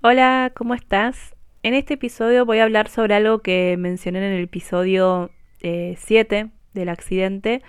[0.00, 1.34] Hola, ¿cómo estás?
[1.64, 6.50] En este episodio voy a hablar sobre algo que mencioné en el episodio 7 eh,
[6.72, 7.62] del accidente,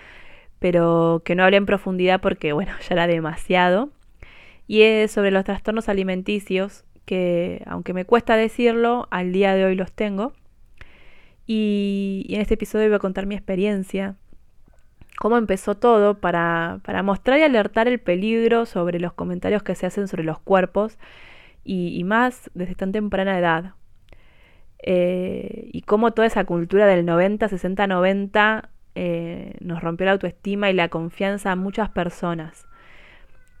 [0.60, 3.90] pero que no hablé en profundidad porque, bueno, ya era demasiado.
[4.68, 9.74] Y es sobre los trastornos alimenticios, que aunque me cuesta decirlo, al día de hoy
[9.74, 10.32] los tengo.
[11.48, 14.14] Y, en este episodio voy a contar mi experiencia,
[15.18, 19.86] cómo empezó todo para, para mostrar y alertar el peligro sobre los comentarios que se
[19.86, 20.96] hacen sobre los cuerpos
[21.72, 23.74] y, más desde tan temprana edad.
[24.82, 28.70] Eh, y cómo toda esa cultura del 90, 60, 90
[29.60, 32.66] nos rompió la autoestima y la confianza a muchas personas.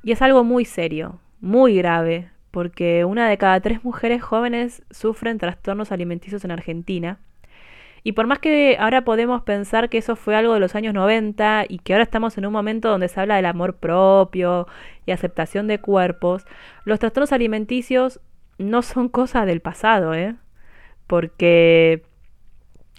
[0.02, 5.38] Y es algo muy serio, muy grave, porque una de cada tres mujeres jóvenes sufren
[5.38, 7.20] trastornos alimenticios en Argentina.
[8.02, 11.66] Y por más que ahora podemos pensar que eso fue algo de los años 90
[11.68, 14.66] y que ahora estamos en un momento donde se habla del amor propio
[15.06, 16.46] y aceptación de cuerpos,
[16.84, 18.20] los trastornos alimenticios
[18.58, 20.36] no son cosas del pasado, ¿eh?
[21.06, 22.02] Porque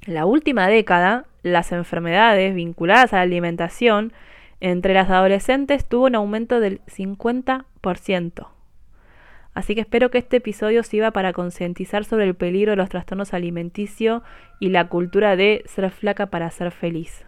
[0.06, 4.14] en la última década las enfermedades vinculadas a la alimentación
[4.60, 8.61] entre las adolescentes tuvo un aumento del 50%.
[9.54, 13.34] Así que espero que este episodio sirva para concientizar sobre el peligro de los trastornos
[13.34, 14.22] alimenticios
[14.60, 17.26] y la cultura de ser flaca para ser feliz.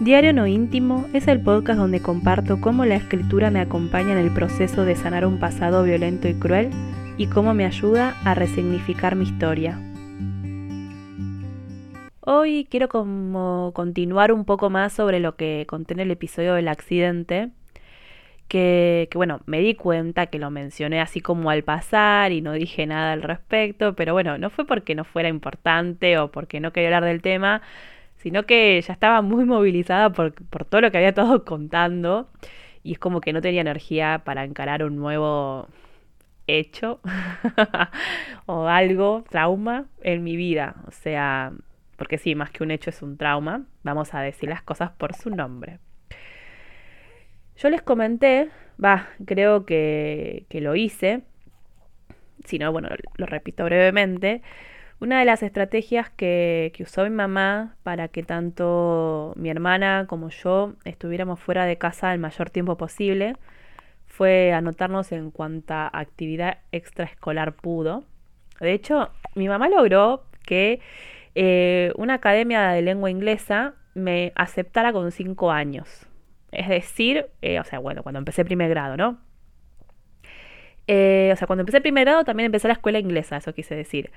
[0.00, 4.34] Diario No Íntimo es el podcast donde comparto cómo la escritura me acompaña en el
[4.34, 6.70] proceso de sanar un pasado violento y cruel
[7.16, 9.80] y cómo me ayuda a resignificar mi historia.
[12.20, 16.68] Hoy quiero como continuar un poco más sobre lo que conté en el episodio del
[16.68, 17.50] accidente
[18.48, 22.86] que, bueno, me di cuenta que lo mencioné así como al pasar y no dije
[22.86, 26.88] nada al respecto, pero bueno, no fue porque no fuera importante o porque no quería
[26.88, 27.62] hablar del tema,
[28.16, 32.28] sino que ya estaba muy movilizada por, por todo lo que había estado contando
[32.82, 35.68] y es como que no tenía energía para encarar un nuevo
[36.46, 37.00] hecho
[38.46, 40.76] o algo, trauma en mi vida.
[40.86, 41.52] O sea,
[41.96, 45.14] porque sí, más que un hecho es un trauma, vamos a decir las cosas por
[45.14, 45.78] su nombre.
[47.56, 48.50] Yo les comenté,
[48.82, 51.22] va, creo que, lo hice,
[52.44, 54.42] si no, bueno, lo, repito brevemente,
[55.00, 60.30] una de las estrategias que, que, usó mi mamá para que tanto mi hermana como
[60.30, 63.34] yo estuviéramos fuera de casa el mayor tiempo posible
[64.14, 68.04] fue anotarnos en cuanta actividad extraescolar pudo.
[68.60, 70.80] De hecho, mi mamá logró que
[71.34, 76.06] eh, una academia de lengua inglesa me aceptara con cinco años.
[76.54, 79.18] Es decir, eh, o sea, bueno, cuando empecé primer grado, ¿no?
[80.86, 84.10] Eh, o sea, cuando empecé primer grado también empecé la escuela inglesa, eso quise decir.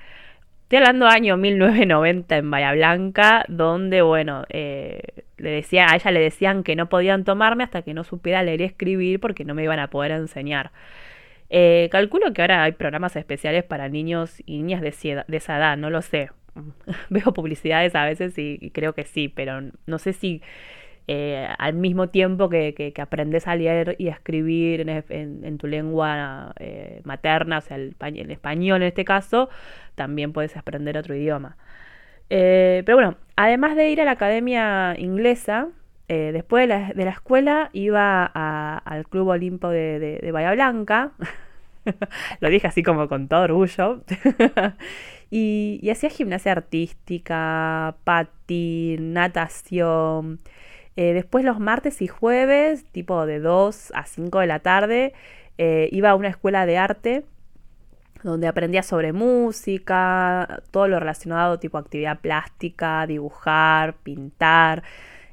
[0.64, 5.00] Estoy hablando año 1990 en Bahía Blanca, donde, bueno, eh,
[5.38, 8.60] le decía, a ella le decían que no podían tomarme hasta que no supiera leer
[8.60, 10.72] y escribir porque no me iban a poder enseñar.
[11.90, 14.88] calculo que ahora hay programas especiales para niños y niñas de,
[15.36, 16.30] esa edad, no lo sé.
[17.08, 20.42] Veo publicidades a veces y creo que sí, pero no sé si
[21.10, 27.00] eh, al mismo tiempo que, aprendes a leer y a escribir en, tu lengua eh,
[27.04, 27.96] materna, o sea, el,
[28.30, 29.48] español en este caso,
[29.94, 31.56] también puedes aprender otro idioma.
[32.28, 35.68] Eh, pero bueno, además de ir a la academia inglesa,
[36.08, 41.12] después de la, escuela iba al Club Olimpo de, Bahía Blanca.
[42.40, 44.02] Lo dije así como con todo orgullo.
[45.30, 50.40] y, y hacía gimnasia artística, patín, natación.
[51.00, 55.12] Eh, después los martes y jueves, tipo de 2 a 5 de la tarde,
[55.56, 57.24] eh, iba a una escuela de arte
[58.24, 64.82] donde aprendía sobre música, todo lo relacionado tipo actividad plástica, dibujar, pintar.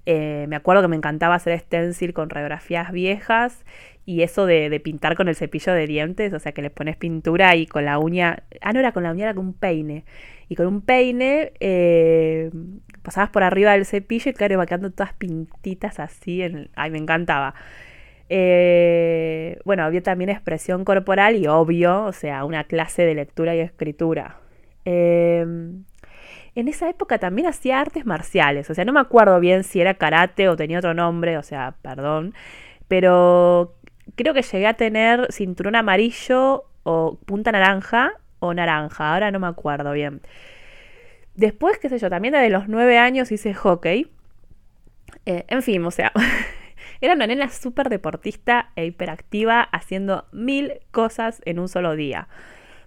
[0.06, 3.66] Eh, me acuerdo que me encantaba hacer stencil con radiografías viejas
[4.06, 7.56] y eso de, pintar con el cepillo de dientes, o sea que le pones pintura
[7.56, 10.06] y con la uña, ah no era con la uña, era con un peine.
[10.48, 11.54] Y con un peine
[13.06, 16.42] pasabas por arriba del cepillo y claro, iba quedando todas pintitas así.
[16.42, 17.56] En, ay, me encantaba.
[18.30, 23.60] Eh, bueno, había también expresión corporal y obvio, o sea, una clase de lectura y
[23.60, 24.38] escritura.
[24.86, 25.86] Em,
[26.56, 29.96] en esa época también hacía artes marciales, o sea, no me acuerdo bien si era
[29.96, 32.34] karate o tenía otro nombre, o sea, perdón,
[32.88, 33.76] pero
[34.16, 39.48] creo que llegué a tener cinturón amarillo o punta naranja o naranja, ahora no me
[39.48, 40.22] acuerdo bien.
[41.36, 44.08] Después, qué sé yo, también desde los nueve años hice hockey.
[45.26, 46.12] Eh, en fin, o sea,
[47.02, 52.28] era una nena súper deportista e hiperactiva haciendo mil cosas en un solo día.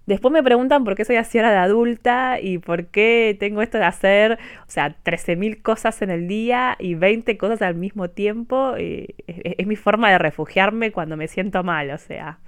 [0.07, 3.77] Después me preguntan por qué soy así ahora de adulta y por qué tengo esto
[3.77, 8.75] de hacer, o sea, 13.000 cosas en el día y 20 cosas al mismo tiempo.
[8.77, 12.39] es, es, mi forma de refugiarme cuando me siento mal, o sea.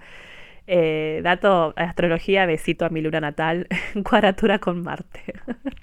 [0.73, 3.67] Eh, dato astrología, besito a mi luna natal,
[4.09, 5.35] cuadratura con Marte.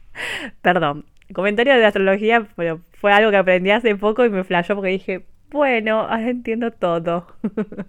[0.61, 1.03] Perdón,
[1.33, 5.25] comentario de astrología, pero fue algo que aprendí hace poco y me flashó porque dije,
[5.49, 7.27] bueno, entiendo todo.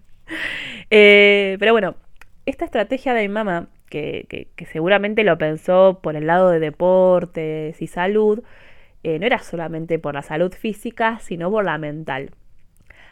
[0.90, 1.94] Eh, pero bueno,
[2.44, 7.86] esta estrategia de mi mamá que, seguramente lo pensó por el lado de deportes y
[7.86, 8.42] salud,
[9.04, 12.32] eh, no era solamente por la salud física, sino por la mental.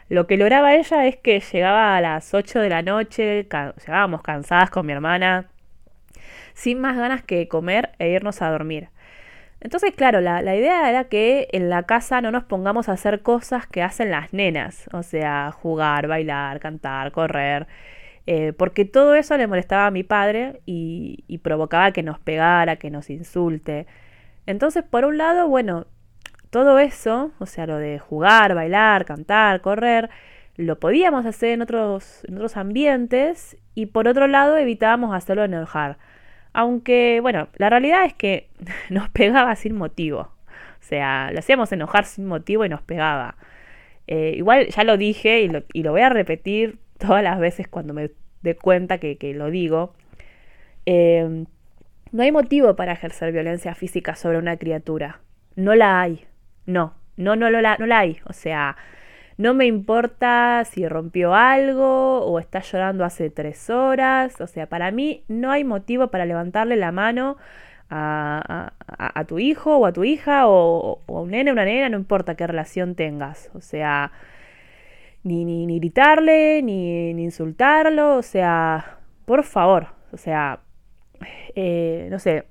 [0.09, 3.47] Lo que lograba ella es que llegaba a las 8 de la noche,
[3.85, 5.49] llegábamos cansadas con mi hermana,
[6.53, 8.89] sin más ganas que comer e irnos a dormir.
[9.59, 13.65] Entonces, claro, la, idea era que en la casa no nos pongamos a hacer cosas
[13.67, 17.67] que hacen las nenas, o sea, jugar, bailar, cantar, correr.
[18.27, 22.91] Eh, porque todo eso le molestaba a mi padre y, provocaba que nos pegara, que
[22.91, 23.87] nos insulte.
[24.45, 25.87] Entonces, por un lado, bueno,
[26.49, 30.09] todo eso, o sea, lo de jugar, bailar, cantar, correr,
[30.55, 35.97] lo podíamos hacer en otros, en otros ambientes y por otro lado evitábamos hacerlo enojar.
[36.53, 38.49] Aunque, bueno, la realidad es que
[38.89, 40.19] nos pegaba sin motivo.
[40.19, 43.35] O sea, lo hacíamos enojar sin motivo y nos pegaba.
[44.07, 45.49] Eh, igual ya lo dije y
[45.83, 48.11] lo, voy a repetir todas las veces cuando me
[48.41, 49.93] dé cuenta que, lo digo,
[50.85, 51.45] eh,
[52.11, 55.19] no hay motivo para ejercer violencia física sobre una criatura.
[55.55, 56.25] No la hay.
[56.67, 58.19] No, no, no, no, la, no la hay.
[58.25, 58.77] O sea,
[59.37, 64.39] no me importa si rompió algo o está llorando hace tres horas.
[64.41, 67.37] O sea, para mí no hay motivo para levantarle la mano
[67.89, 68.71] a,
[69.27, 72.47] tu hijo o a tu hija o, a un nene una nena, no importa qué
[72.47, 73.49] relación tengas.
[73.53, 74.11] O sea,
[75.23, 80.61] ni, ni, gritarle, ni, ni, insultarlo, o sea, por favor, o sea,
[81.55, 82.45] eh, no sé,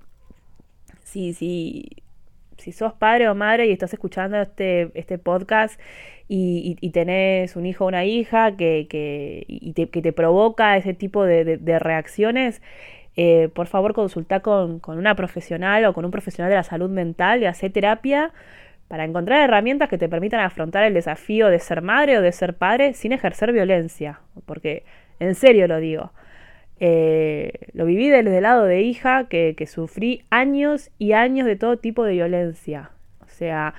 [1.02, 1.88] si, si,
[2.58, 5.80] si sos padre o madre y estás escuchando este, este podcast
[6.28, 11.78] y, y, tenés un hijo o una hija que, que, te, provoca ese tipo de,
[11.78, 12.62] reacciones,
[13.16, 16.90] eh, por favor consulta con, con, una profesional o con un profesional de la salud
[16.90, 18.32] mental y hacer terapia
[18.88, 22.54] para encontrar herramientas que te permitan afrontar el desafío de ser madre o de ser
[22.54, 24.20] padre sin ejercer violencia.
[24.46, 24.84] Porque,
[25.20, 26.12] en serio lo digo,
[26.78, 31.78] eh, lo viví desde el lado de hija que, sufrí años y años de todo
[31.78, 32.90] tipo de violencia.
[33.24, 33.74] O sea,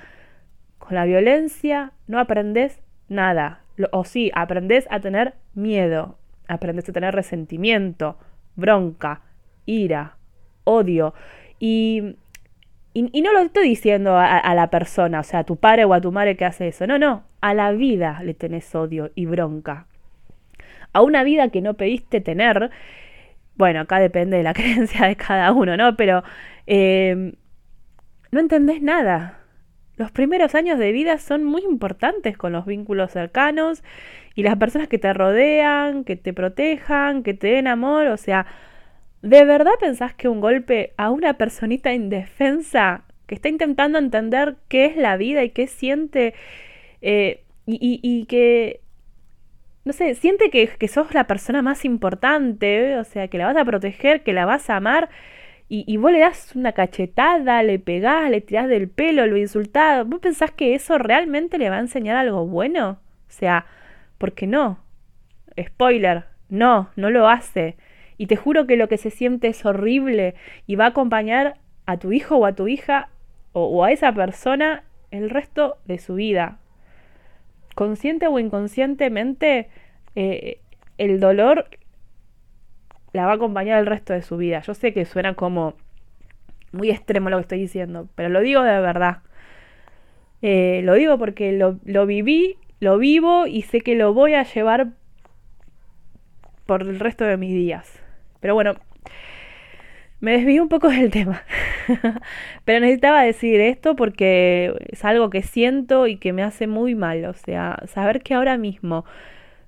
[0.78, 3.62] con la violencia no aprendes nada.
[3.92, 6.18] o sí, aprendes a tener miedo,
[6.48, 8.18] aprendes a tener resentimiento,
[8.56, 9.22] bronca,
[9.66, 10.16] ira,
[10.64, 11.14] odio.
[11.58, 12.16] Y
[12.94, 16.00] y, no lo estoy diciendo a, la persona, o sea, a tu padre o a
[16.00, 16.86] tu madre que hace eso.
[16.86, 19.86] No, no, a la vida le tenés odio y bronca.
[20.92, 22.70] A una vida que no pediste tener,
[23.56, 25.96] bueno, acá depende de la creencia de cada uno, ¿no?
[25.96, 26.22] Pero
[26.66, 27.32] em,
[28.30, 29.40] no entendés nada.
[29.96, 33.82] Los primeros años de vida son muy importantes con los vínculos cercanos
[34.34, 38.46] y las personas que te rodean, que te protejan, que te den amor, o sea,
[39.22, 44.86] ¿De verdad pensás que un golpe a una personita indefensa que está intentando entender qué
[44.86, 46.34] es la vida y qué siente
[47.02, 48.80] eh, y, que,
[49.84, 53.56] no sé, siente que, que, sos la persona más importante, o sea, que la vas
[53.56, 55.08] a proteger, que la vas a amar
[55.68, 60.06] y, y, vos le das una cachetada, le pegás, le tirás del pelo, lo insultás,
[60.06, 63.00] ¿vos pensás que eso realmente le va a enseñar algo bueno?
[63.28, 63.66] O sea,
[64.18, 64.80] porque no.
[65.60, 67.76] Spoiler, no, no lo hace.
[68.16, 70.34] Y te juro que lo que se siente es horrible
[70.66, 73.08] y va a acompañar a tu hijo o a tu hija
[73.52, 76.58] o, a esa persona el resto de su vida.
[77.78, 79.68] Consciente o inconscientemente,
[80.16, 80.58] eh,
[80.98, 81.68] el dolor
[83.12, 84.62] la va a acompañar el resto de su vida.
[84.62, 85.74] Yo sé que suena como
[86.72, 89.18] muy extremo lo que estoy diciendo, pero lo digo de verdad.
[90.42, 94.42] Eh, lo digo porque lo, lo, viví, lo vivo y sé que lo voy a
[94.42, 94.88] llevar
[96.66, 98.02] por el resto de mis días.
[98.40, 98.74] Pero bueno,
[100.20, 101.42] me desvío un poco del tema.
[102.64, 107.24] Pero necesitaba decir esto porque es algo que siento y que me hace muy mal.
[107.26, 109.04] O sea, saber que ahora mismo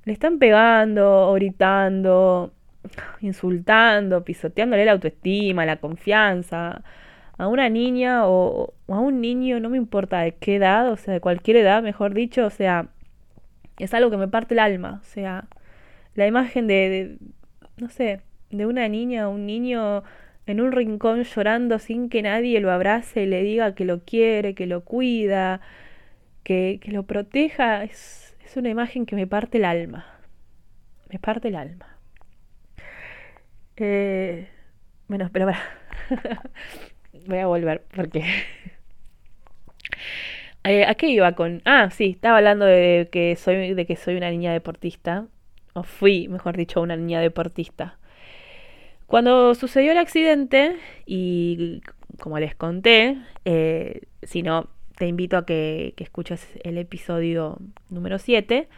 [0.05, 2.53] le están pegando, gritando,
[3.21, 6.83] insultando, pisoteándole la autoestima, la confianza
[7.39, 11.15] a una niña o, a un niño, no me importa de qué edad, o sea,
[11.15, 12.89] de cualquier edad, mejor dicho, o sea,
[13.79, 15.01] es algo que me parte el alma.
[15.03, 15.49] O sea,
[16.15, 17.19] la imagen de
[17.81, 20.03] no sé, de una niña o un niño
[20.51, 24.55] en un rincón llorando sin que nadie lo abrace y le diga que lo quiere,
[24.55, 25.61] que lo cuida,
[26.45, 30.07] que, que lo proteja, es, es una imagen que me parte el alma.
[31.11, 31.99] Me parte el alma.
[33.77, 34.49] Eh,
[35.09, 35.61] Bueno, pero para.
[37.27, 38.25] Voy a volver porque.
[40.65, 41.63] Eh, ¿A qué iba con.?
[41.65, 45.27] Ah, sí, estaba hablando de que soy, de que soy una niña deportista.
[45.75, 48.00] O fui, mejor dicho, una niña deportista.
[49.11, 51.81] Cuando sucedió el accidente, y
[52.21, 58.69] como les conté, eh, si no, te invito a que, escuches el episodio número 7,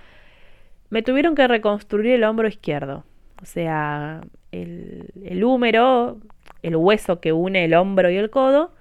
[0.88, 3.04] me tuvieron que reconstruir el hombro izquierdo.
[3.42, 4.22] O sea,
[4.52, 6.16] el, húmero,
[6.62, 8.72] el hueso que une el hombro y el codo,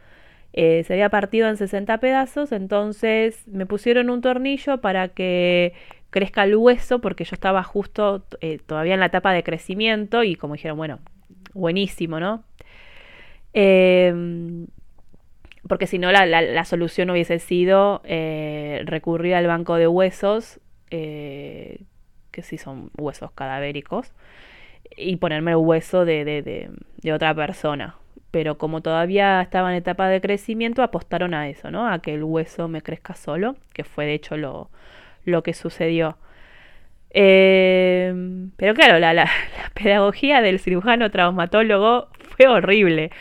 [0.54, 5.74] eh, se había partido en 60 pedazos, entonces me pusieron un tornillo para que
[6.12, 10.38] crezca el hueso, porque yo estaba justo eh, todavía en la etapa de crecimiento y
[10.38, 11.00] como dijeron, bueno,
[11.54, 12.44] buenísimo, ¿no?
[13.54, 14.68] Em,
[15.68, 21.78] porque si no, la, solución hubiese sido eh, recurrir al banco de huesos, que
[22.42, 24.12] sí son huesos cadavéricos,
[24.98, 26.72] y ponerme el hueso de
[27.14, 27.96] otra persona
[28.32, 31.88] pero como todavía estaba en etapa de crecimiento, apostaron a eso, ¿no?
[31.88, 34.70] A que el hueso me crezca solo, que fue de hecho lo,
[35.26, 36.18] lo que sucedió.
[37.14, 38.14] Eh,
[38.58, 39.30] pero claro, la, la,
[39.74, 43.12] pedagogía del cirujano traumatólogo fue horrible.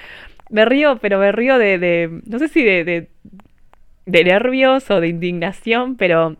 [0.50, 5.96] Me río, pero me río de, no sé si de, de, nervios o de indignación,
[5.96, 6.36] pero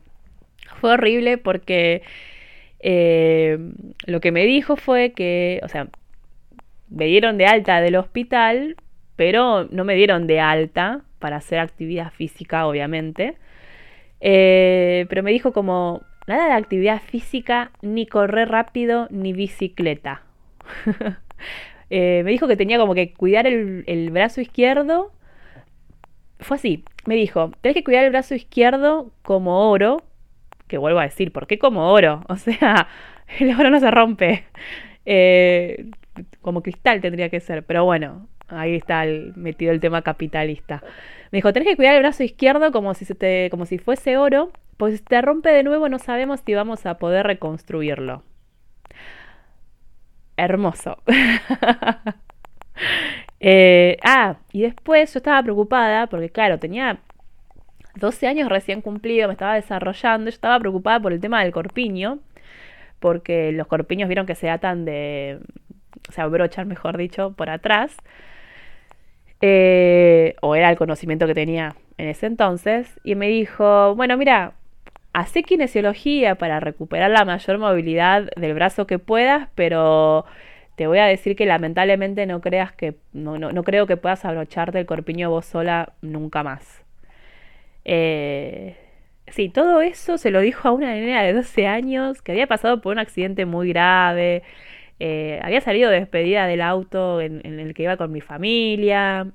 [0.80, 2.02] fue horrible porque
[2.80, 3.58] eh,
[4.06, 5.88] lo que me dijo fue que, o sea,
[6.88, 8.76] me dieron de alta del hospital,
[9.16, 13.36] pero no me dieron de alta para hacer actividad física, obviamente.
[14.20, 20.22] Eh, pero me dijo como, nada de actividad física, ni correr rápido, ni bicicleta.
[21.92, 25.10] Eh, me dijo que tenía como que cuidar el, el, brazo izquierdo.
[26.38, 29.96] Fue así, me dijo, tenés que cuidar el brazo izquierdo como oro,
[30.68, 32.22] que vuelvo a decir, ¿por qué como oro?
[32.28, 32.86] O sea,
[33.40, 34.44] el oro no se rompe.
[35.04, 35.86] Eh,
[36.42, 40.84] como cristal tendría que ser, pero bueno, ahí está metido el tema capitalista.
[41.32, 45.50] Me dijo, tenés que cuidar el brazo izquierdo como si fuese oro, pues te rompe
[45.50, 48.24] de nuevo no sabemos si vamos a poder reconstruirlo.
[50.36, 50.98] Hermoso.
[53.42, 57.00] Eh, ah, y después yo estaba preocupada porque claro, tenía
[57.96, 62.20] 12 años recién cumplido, me estaba desarrollando, yo estaba preocupada por el tema del corpiño,
[63.00, 65.40] porque los corpiños vieron que se atan de,
[66.08, 67.96] o sea, brochar, mejor dicho, por atrás.
[69.40, 73.00] Eh, o era el conocimiento que tenía en ese entonces.
[73.04, 74.54] Y me dijo, bueno, mira,
[75.12, 80.24] hace kinesiología para recuperar la mayor movilidad del brazo que puedas, pero
[80.76, 84.78] te voy a decir que lamentablemente no creas que, no, no, creo que puedas abrocharte
[84.78, 86.84] el corpiño vos sola nunca más.
[87.84, 88.76] Eh,
[89.28, 92.80] sí, todo eso se lo dijo a una niña de 12 años que había pasado
[92.80, 94.42] por un accidente muy grave,
[95.00, 99.26] eh, había salido despedida del auto en, el que iba con mi familia.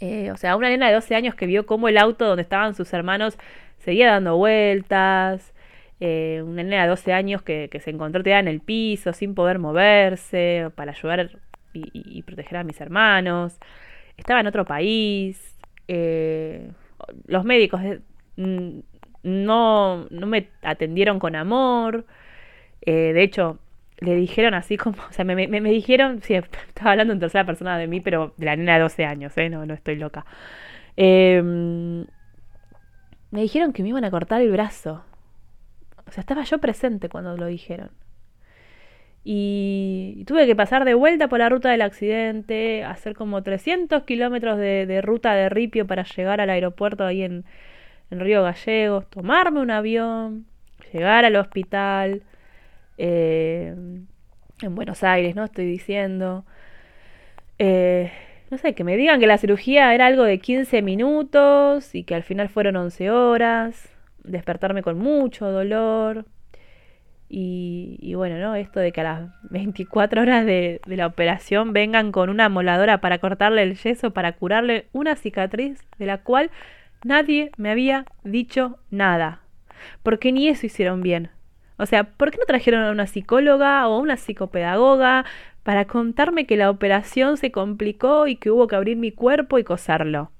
[0.00, 2.74] Eh, o sea, una nena de 12 años que vio cómo el auto donde estaban
[2.74, 3.38] sus hermanos
[3.84, 5.52] seguía dando vueltas.
[6.00, 9.58] Eh, una nena de 12 años que, se encontró tirada en el piso sin poder
[9.58, 11.30] moverse para ayudar
[11.72, 13.58] y, proteger a mis hermanos.
[14.16, 15.56] Estaba en otro país.
[17.26, 17.80] los médicos
[18.36, 22.04] no, no me atendieron con amor.
[22.84, 23.58] de hecho,
[24.00, 27.78] le dijeron así como, o sea, me, me, dijeron, sí, estaba hablando en tercera persona
[27.78, 29.48] de mí, pero de la nena de 12 años, ¿eh?
[29.48, 30.24] No, no estoy loca.
[30.96, 32.06] Em,
[33.34, 35.02] me dijeron que me iban a cortar el brazo.
[36.06, 37.90] O sea, estaba yo presente cuando lo dijeron.
[39.24, 44.56] Y, tuve que pasar de vuelta por la ruta del accidente, hacer como 300 kilómetros
[44.58, 47.44] de, ruta de ripio para llegar al aeropuerto ahí en,
[48.10, 50.46] en Río Gallegos, tomarme un avión,
[50.92, 52.22] llegar al hospital
[52.98, 53.74] eh,
[54.62, 55.44] en Buenos Aires, ¿no?
[55.44, 56.44] Estoy diciendo.
[57.58, 58.12] Eh,
[58.54, 62.14] no sé, que me digan que la cirugía era algo de 15 minutos y que
[62.14, 63.90] al final fueron 11 horas,
[64.22, 66.24] despertarme con mucho dolor.
[67.28, 68.54] Y, bueno, ¿no?
[68.54, 72.98] Esto de que a las 24 horas de, de, la operación vengan con una moladora
[72.98, 76.52] para cortarle el yeso, para curarle una cicatriz de la cual
[77.02, 79.40] nadie me había dicho nada.
[80.04, 81.30] Porque ni eso hicieron bien.
[81.76, 85.24] O sea, ¿por qué no trajeron a una psicóloga o a una psicopedagoga
[85.64, 89.64] para contarme que la operación se complicó y que hubo que abrir mi cuerpo y
[89.64, 90.30] coserlo?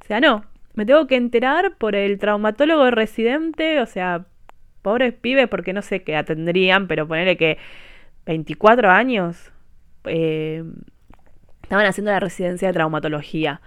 [0.00, 4.26] O sea, no, me tengo que enterar por el traumatólogo residente, o sea,
[4.82, 7.58] pobres pibes porque no sé qué atendrían, pero ponerle que
[8.26, 9.50] 24 años
[10.04, 10.62] eh,
[11.62, 13.60] estaban haciendo la residencia de traumatología.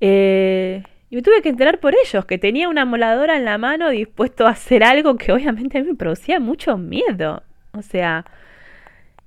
[0.00, 3.88] Eh, y me tuve que enterar por ellos, que tenía una moladora en la mano
[3.90, 7.42] dispuesto a hacer algo que obviamente a mí me producía mucho miedo.
[7.72, 8.24] O sea,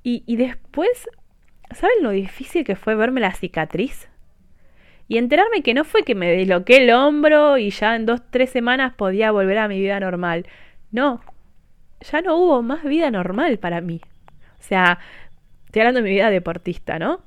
[0.03, 1.07] y, y después
[1.73, 4.09] ¿saben lo difícil que fue verme la cicatriz?
[5.07, 8.49] Y enterarme que no fue que me disloqué el hombro y ya en dos, tres
[8.49, 10.45] semanas podía volver a mi vida normal.
[10.91, 11.21] No,
[11.99, 13.99] ya no hubo más vida normal para mí.
[14.59, 14.99] O sea,
[15.65, 17.21] estoy hablando de mi vida deportista, ¿no?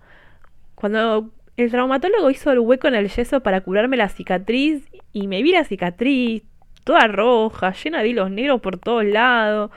[0.75, 5.43] Cuando el traumatólogo hizo el hueco en el yeso para curarme la cicatriz y me
[5.43, 6.43] vi la cicatriz
[6.85, 9.71] toda roja, llena de hilos negros por todos lados.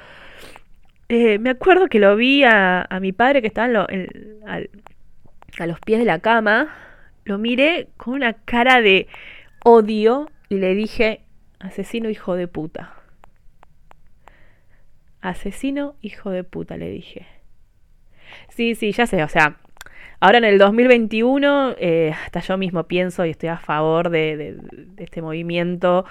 [1.09, 6.05] Eh, me acuerdo que lo vi a, mi padre que estaba a los pies de
[6.05, 6.75] la cama.
[7.23, 9.07] Lo miré con una cara de
[9.63, 11.21] odio y le dije,
[11.59, 12.93] asesino hijo de puta.
[15.21, 17.25] Asesino hijo de puta, le dije.
[18.49, 19.57] Sí, sí, ya sé, o sea,
[20.19, 24.57] ahora en el 2021, eh, hasta yo mismo pienso y estoy a favor de
[24.97, 26.05] este movimiento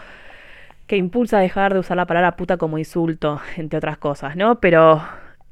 [0.86, 4.60] que impulsa a dejar de usar la palabra puta como insulto, entre otras cosas, ¿no?
[4.60, 5.02] Pero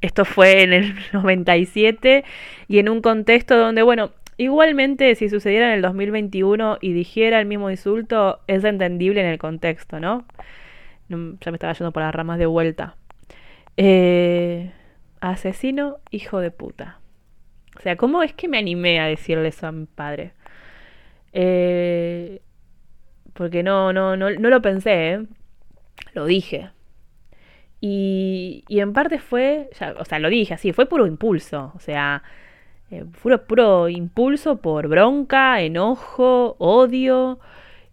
[0.01, 2.25] esto fue en el 97
[2.69, 7.47] y en un contexto donde, bueno, igualmente si sucediera en el 2021 y dijera el
[7.47, 10.25] mismo insulto, es entendible en el contexto, ¿no?
[11.09, 11.17] Ya
[11.51, 12.97] me estaba yendo por las ramas de vuelta.
[13.77, 14.73] Eh,
[15.21, 16.99] asesino, hijo de puta.
[17.77, 20.33] O sea, ¿cómo es que me animé a decirle eso a mi padre?
[21.33, 22.41] Eh,
[23.35, 25.27] porque no, no, no, no lo pensé, ¿eh?
[26.15, 26.71] lo dije.
[27.81, 32.23] Y, y, en parte fue, o sea, lo dije así, fue puro impulso, o sea,
[32.91, 33.05] eh,
[33.47, 37.41] puro, impulso por bronca, enojo, odio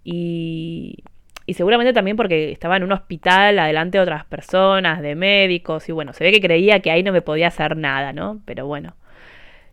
[0.03, 1.03] y,
[1.45, 5.91] y seguramente también porque estaba en un hospital adelante de otras personas, de médicos, y
[5.91, 8.41] bueno, se ve que creía que ahí no me podía hacer nada, ¿no?
[8.45, 8.95] Pero bueno,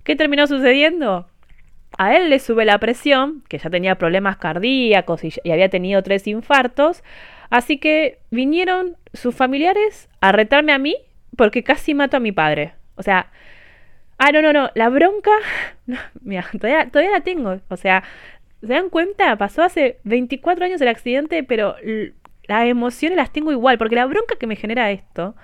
[0.02, 1.28] ¿qué terminó sucediendo?
[1.96, 6.26] A él le sube la presión, que ya tenía problemas cardíacos y, había tenido tres
[6.26, 7.02] infartos,
[7.50, 10.96] así que vinieron sus familiares a retarme a mí
[11.36, 12.74] porque casi mato a mi padre.
[12.96, 13.30] O sea,
[14.18, 15.30] ah, no, no, no, la bronca,
[16.20, 17.60] mira, todavía, todavía la tengo.
[17.68, 18.02] O sea,
[18.60, 19.36] ¿se dan cuenta?
[19.36, 21.76] Pasó hace 24 años el accidente, pero
[22.46, 25.34] las emociones las tengo igual, porque la bronca que me genera esto,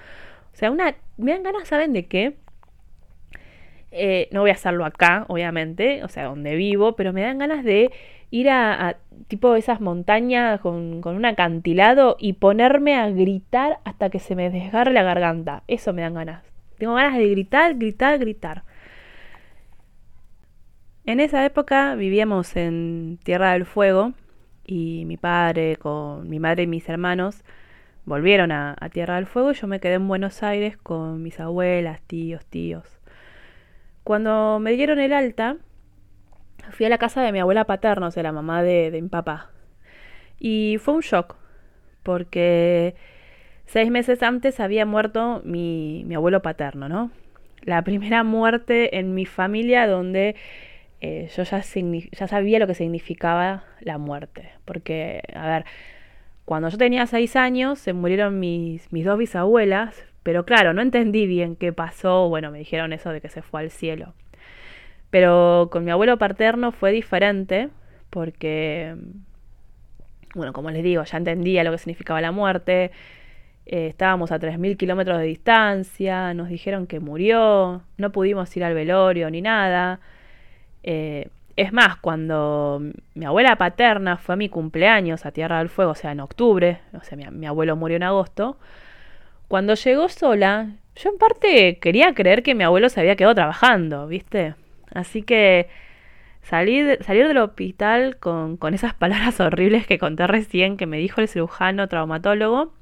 [0.52, 2.36] o sea, una, me dan ganas, ¿saben de qué?
[3.96, 7.64] Eh, no voy a hacerlo acá, obviamente, o sea, donde vivo, pero me dan ganas
[7.64, 7.92] de
[8.30, 8.96] ir a,
[9.28, 14.50] tipo esas montañas con, con, un acantilado y ponerme a gritar hasta que se me
[14.50, 15.62] desgarre la garganta.
[15.68, 16.42] Eso me dan ganas.
[16.78, 18.64] Tengo ganas de gritar, gritar, gritar.
[21.06, 24.12] En esa época vivíamos en Tierra del Fuego
[24.66, 27.44] y mi padre con mi madre y mis hermanos
[28.06, 31.38] volvieron a, a Tierra del Fuego y yo me quedé en Buenos Aires con mis
[31.38, 32.93] abuelas, tíos, tíos.
[34.04, 35.56] Cuando me dieron el alta,
[36.70, 39.50] fui a la casa de mi abuela paterna, o sea, la mamá de, mi papá.
[40.38, 41.36] Y fue un shock,
[42.02, 42.94] porque
[43.64, 47.10] seis meses antes había muerto mi, abuelo paterno, ¿no?
[47.62, 50.36] La primera muerte en mi familia donde
[51.00, 54.50] eh, yo ya, ya sabía lo que significaba la muerte.
[54.66, 55.64] Porque, a ver,
[56.44, 61.26] cuando yo tenía seis años se murieron mis, mis dos bisabuelas, pero claro, no entendí
[61.26, 62.28] bien qué pasó.
[62.28, 64.14] Bueno, me dijeron eso de que se fue al cielo.
[65.10, 67.68] Pero con mi abuelo paterno fue diferente
[68.10, 68.96] porque,
[70.34, 72.90] bueno, como les digo, ya entendía lo que significaba la muerte.
[73.66, 78.74] Eh, estábamos a 3.000 kilómetros de distancia, nos dijeron que murió, no pudimos ir al
[78.74, 80.00] velorio ni nada.
[80.82, 82.82] Eh, es más, cuando
[83.14, 86.80] mi abuela paterna fue a mi cumpleaños a Tierra del Fuego, o sea, en octubre,
[86.94, 88.58] o sea, mi abuelo murió en agosto,
[89.54, 94.08] cuando llegó sola, yo en parte quería creer que mi abuelo se había quedado trabajando,
[94.08, 94.56] ¿viste?
[94.92, 95.68] Así que
[96.42, 101.20] salir, salir del hospital con, con esas palabras horribles que conté recién, que me dijo
[101.20, 102.72] el cirujano traumatólogo,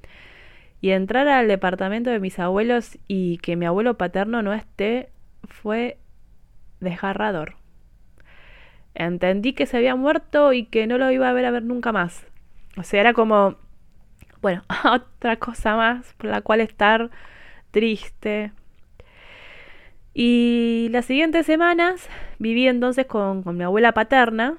[0.81, 5.11] y entrar al departamento de mis abuelos y que mi abuelo paterno no esté,
[5.49, 5.99] fue
[6.81, 7.57] desgarrador.
[8.95, 11.93] Entendí que se había muerto y que no lo iba a ver a ver nunca
[11.93, 12.27] más.
[12.79, 13.59] O sea, era como
[14.43, 17.11] bueno, otra cosa más por la cual estar
[17.71, 18.53] triste.
[20.15, 24.57] Y las siguientes semanas viví entonces con, mi abuela paterna.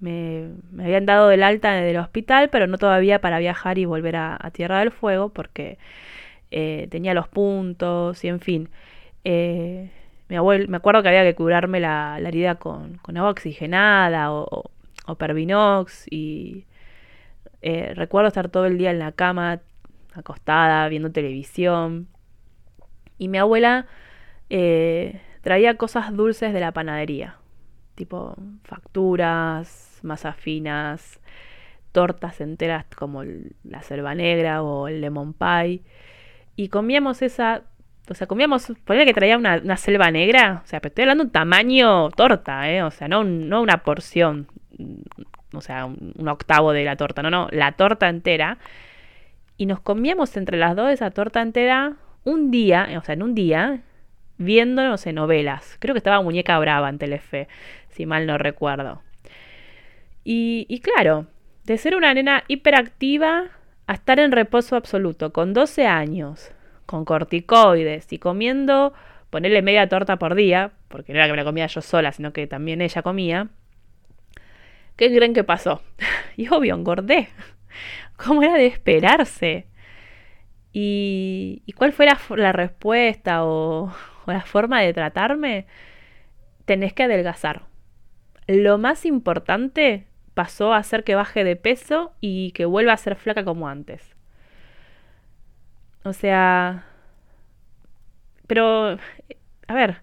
[0.00, 0.48] Me,
[0.80, 4.80] habían dado del alta del hospital, pero no todavía para viajar y volver a, Tierra
[4.80, 5.78] del Fuego, porque
[6.50, 8.70] eh, tenía los puntos y en fin.
[9.24, 9.90] Eh,
[10.28, 14.70] mi abuelo, me acuerdo que había que curarme la, herida con, agua oxigenada o,
[15.06, 16.64] o Pervinox y
[17.62, 19.60] eh, recuerdo estar todo el día en la cama,
[20.14, 22.08] acostada, viendo televisión.
[23.18, 23.86] Y mi abuela
[24.50, 27.36] eh, traía cosas dulces de la panadería,
[27.94, 31.20] tipo facturas, masas finas,
[31.92, 33.22] tortas enteras como
[33.64, 35.82] la selva negra o el lemon pie.
[36.56, 37.64] Y comíamos esa
[38.10, 41.28] o sea, comíamos, ponía que traía una, selva negra, o sea, pero estoy hablando de
[41.28, 42.82] un tamaño torta, ¿eh?
[42.82, 44.48] O sea, no, no una porción,
[45.52, 48.58] o sea, un, octavo de la torta, no, no, la torta entera.
[49.56, 53.34] Y nos comíamos entre las dos esa torta entera un día, o sea, en un
[53.34, 53.80] día,
[54.36, 55.76] viendo, no sé, novelas.
[55.80, 57.48] Creo que estaba Muñeca Brava en Telefe,
[57.88, 59.02] si mal no recuerdo.
[60.24, 61.26] Y, y claro,
[61.64, 63.46] de ser una nena hiperactiva
[63.86, 66.52] a estar en reposo absoluto, con 12 años,
[66.86, 68.92] con corticoides y comiendo,
[69.30, 72.32] ponerle media torta por día, porque no era que me la comía yo sola, sino
[72.32, 73.48] que también ella comía.
[74.98, 75.80] ¿Qué creen que pasó?
[76.36, 77.28] y obvio, engordé.
[78.16, 79.68] ¿Cómo era de esperarse?
[80.72, 83.92] ¿Y, cuál fue la, respuesta o,
[84.26, 85.66] o la forma de tratarme?
[86.64, 87.62] Tenés que adelgazar.
[88.48, 93.14] Lo más importante pasó a hacer que baje de peso y que vuelva a ser
[93.14, 94.16] flaca como antes.
[96.02, 96.86] O sea...
[98.48, 98.98] Pero...
[99.68, 100.02] A ver.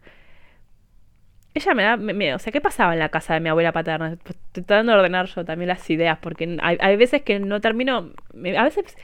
[1.56, 1.84] Ella me
[2.26, 2.36] da...
[2.36, 4.14] o sea, ¿qué pasaba en la casa de mi abuela paterna?
[4.14, 8.12] Estoy tratando de ordenar yo también las ideas, porque hay, veces que no termino...
[8.58, 8.96] A veces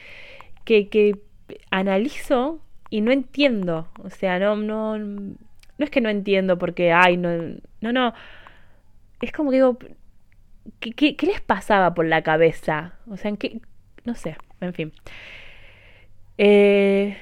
[0.66, 1.18] que, que
[1.72, 3.88] analizo y no entiendo.
[4.04, 5.36] O sea, no, no, no
[5.80, 7.30] es que no entiendo porque, ay, no,
[7.80, 8.14] no, no.
[9.22, 9.78] Es como que digo,
[10.80, 12.96] ¿qué, qué, qué les pasaba por la cabeza?
[13.10, 13.62] O sea, en qué,
[14.04, 14.94] no sé, en fin.
[16.38, 17.18] Eh,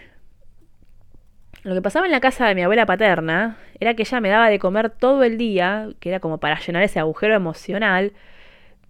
[1.69, 4.49] lo que pasaba en la casa de mi abuela paterna era que ella me daba
[4.49, 8.13] de comer todo el día, que era como para llenar ese agujero emocional,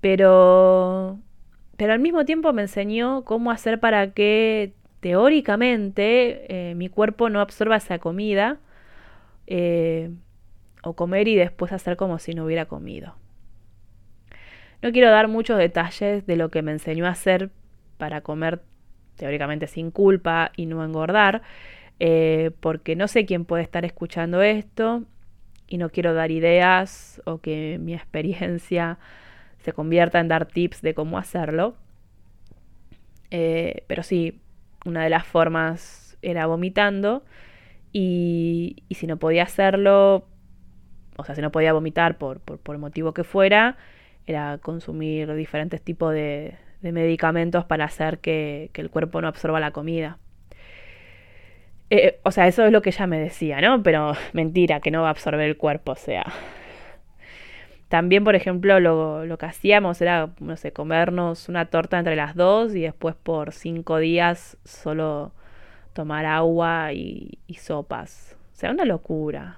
[0.01, 1.19] pero
[1.77, 7.39] pero al mismo tiempo me enseñó cómo hacer para que teóricamente eh, mi cuerpo no
[7.39, 8.57] absorba esa comida
[9.47, 10.11] eh,
[10.83, 13.15] o comer y después hacer como si no hubiera comido.
[14.81, 17.49] No quiero dar muchos detalles de lo que me enseñó a hacer
[17.97, 18.61] para comer
[19.15, 21.43] teóricamente sin culpa y no engordar,
[21.99, 25.03] eh, porque no sé quién puede estar escuchando esto
[25.67, 28.97] y no quiero dar ideas o que mi experiencia
[29.59, 31.75] se convierta en dar tips de cómo hacerlo.
[33.31, 34.39] Eh, pero sí,
[34.85, 37.23] una de las formas era vomitando
[37.91, 40.27] y, si no podía hacerlo,
[41.17, 43.77] o sea, si no podía vomitar por, por, por el motivo que fuera,
[44.25, 50.17] era consumir diferentes tipos de medicamentos para hacer que, el cuerpo no absorba la comida.
[51.89, 53.81] Eh, o sea, eso es lo que ella me decía, ¿no?
[53.83, 56.25] Pero mentira, que no va a absorber el cuerpo, o sea.
[57.87, 62.35] También, por ejemplo, lo, lo, que hacíamos era, no sé, comernos una torta entre las
[62.35, 65.33] dos y después por cinco días solo
[65.93, 68.37] tomar agua y, sopas.
[68.53, 69.57] O sea, una locura.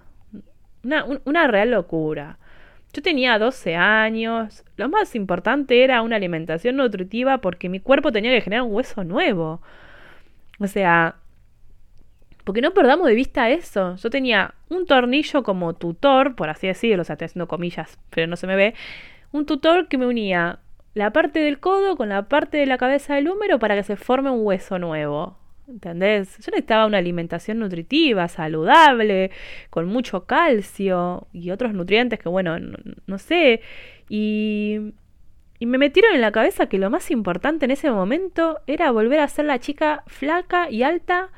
[0.84, 2.38] Una, una real locura.
[2.94, 4.64] Yo tenía 12 años.
[4.78, 9.04] Lo más importante era una alimentación nutritiva porque mi cuerpo tenía que generar un hueso
[9.04, 9.62] nuevo.
[10.60, 11.16] O sea,
[12.44, 13.96] porque no perdamos de vista eso.
[13.96, 18.28] Yo tenía un tornillo como tutor, por así decirlo, o sea, estoy haciendo comillas, pero
[18.28, 18.74] no se me ve.
[19.32, 20.60] Un tutor que me unía
[20.94, 23.96] la parte del codo con la parte de la cabeza del húmero para que se
[23.96, 25.38] forme un hueso nuevo.
[25.68, 26.38] ¿Entendés?
[26.40, 29.32] Yo necesitaba una alimentación nutritiva, saludable,
[29.70, 32.58] con mucho calcio y otros nutrientes que, bueno,
[33.06, 33.62] no, sé.
[34.10, 34.94] Y,
[35.60, 39.22] y me metieron en la cabeza que lo más importante en ese momento era volver
[39.22, 41.30] a ser la chica flaca y alta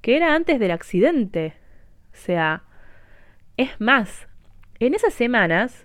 [0.00, 1.54] que era antes del accidente.
[2.12, 2.62] O sea,
[3.56, 4.28] es más,
[4.78, 5.82] en esas semanas,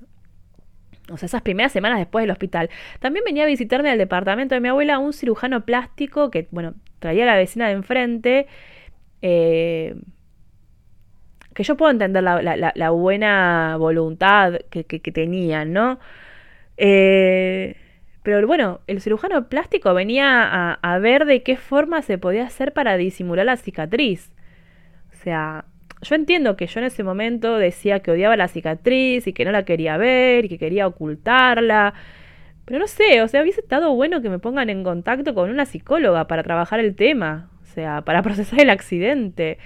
[1.12, 2.70] o sea, esas primeras semanas después del hospital,
[3.00, 7.24] también venía a visitarme al departamento de mi abuela un cirujano plástico que, bueno, traía
[7.24, 8.48] a la vecina de enfrente.
[9.22, 9.96] Eh,
[11.54, 16.00] que yo puedo entender la, buena voluntad que, tenían, ¿no?
[16.78, 17.76] Eh,
[18.24, 22.98] pero bueno, el cirujano plástico venía a, ver de qué forma se podía hacer para
[22.98, 24.32] disimular la cicatriz.
[25.12, 25.66] O sea,
[26.04, 29.52] yo entiendo que yo en ese momento decía que odiaba la cicatriz y que no
[29.52, 31.96] la quería ver y que quería ocultarla.
[32.66, 35.66] Pero no sé, o sea, hubiese estado bueno que me pongan en contacto con una
[35.66, 39.58] psicóloga para trabajar el tema, o sea, para procesar el accidente.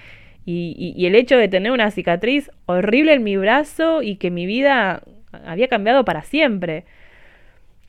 [0.46, 4.46] Y, y, el hecho de tener una cicatriz horrible en mi brazo y que mi
[4.46, 5.02] vida
[5.46, 6.86] había cambiado para siempre.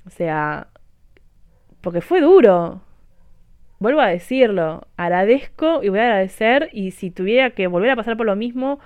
[0.07, 0.69] O sea,
[1.81, 2.83] porque fue duro.
[3.79, 8.17] Vuelvo a decirlo, agradezco y voy a agradecer y si tuviera que volver a pasar
[8.17, 8.81] por lo mismo,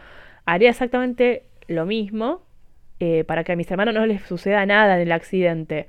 [0.46, 2.42] haría exactamente lo mismo
[2.98, 5.86] eh, para que a mis hermanos no les suceda nada en el accidente.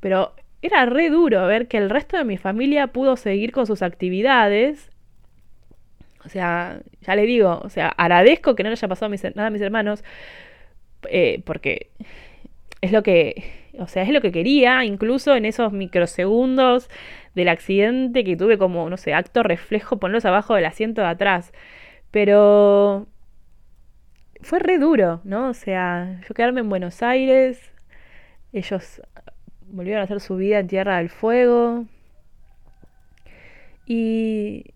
[0.00, 3.82] Pero era re duro ver que el resto de mi familia pudo seguir con sus
[3.82, 4.90] actividades.
[6.24, 9.50] O sea, ya le digo, o sea, agradezco que no le haya pasado nada a
[9.50, 10.04] mis hermanos,
[11.08, 11.90] eh, porque
[12.80, 16.88] es lo que, o sea, es lo que quería, incluso en esos microsegundos
[17.34, 21.52] del accidente que tuve como, no sé, acto reflejo, ponerlos abajo del asiento de atrás.
[22.10, 23.06] Pero
[24.42, 25.48] fue re duro, ¿no?
[25.50, 27.72] O sea, yo quedarme en Buenos Aires,
[28.52, 29.02] ellos
[29.68, 31.86] volvieron a hacer su vida en Tierra del Fuego.
[33.86, 34.74] Y,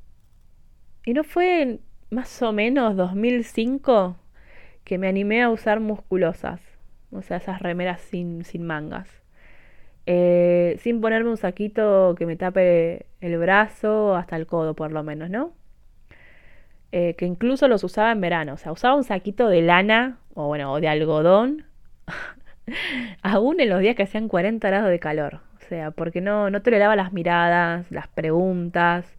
[1.04, 1.80] y no fue
[2.10, 4.16] más o menos 2005
[4.84, 6.60] que me animé a usar musculosas,
[7.12, 9.08] o sea, esas remeras sin, sin mangas.
[10.06, 15.02] Eh, sin ponerme un saquito que me tape el brazo hasta el codo, por lo
[15.02, 15.52] menos, ¿no?
[16.92, 20.46] Eh, que incluso los usaba en verano, o sea, usaba un saquito de lana, o
[20.46, 21.66] bueno, o de algodón,
[23.22, 25.40] aún en los días que hacían 40 grados de calor.
[25.56, 29.16] O sea, porque no, no toleraba las miradas, las preguntas,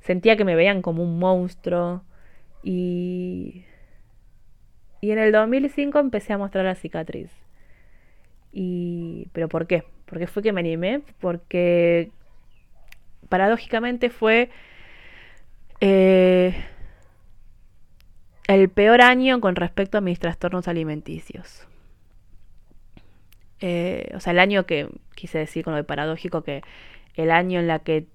[0.00, 2.02] sentía que me veían como un monstruo.
[2.62, 3.64] Y,
[5.00, 7.30] y en el 2005 empecé a mostrar la cicatriz.
[8.52, 9.84] Y, ¿Pero por qué?
[10.06, 11.02] ¿Por qué fue que me animé?
[11.20, 12.10] Porque
[13.28, 14.50] paradójicamente fue
[15.80, 16.54] eh,
[18.48, 21.66] el peor año con respecto a mis trastornos alimenticios.
[23.60, 26.62] Eh, o sea, el año que quise decir con lo de paradójico, que
[27.14, 28.06] el año en la que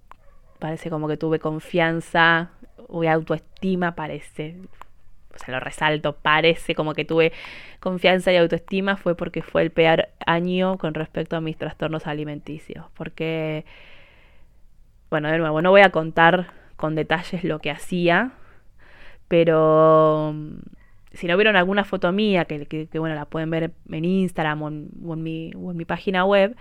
[0.60, 2.52] parece como que tuve confianza
[2.88, 4.58] o autoestima, parece,
[5.36, 7.32] o sea, lo resalto, parece como que tuve
[7.80, 12.86] confianza y autoestima, fue porque fue el peor año con respecto a mis trastornos alimenticios.
[12.96, 13.65] Porque,
[15.10, 18.34] bueno, de nuevo, no voy a contar con detalles lo que hacía,
[19.28, 20.36] pero
[21.13, 25.24] si no vieron alguna foto mía, que, bueno, la pueden ver en Instagram o en,
[25.24, 26.56] mi, en mi, página web,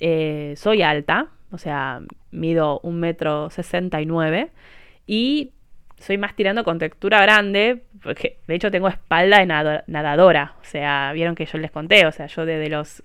[0.00, 4.50] eh, soy alta, o sea, mido un metro sesenta y nueve
[5.06, 5.52] y
[5.98, 11.12] soy más tirando con textura grande, porque de hecho tengo espalda de nadadora, o sea,
[11.12, 13.02] vieron que yo les conté, o sea, yo desde los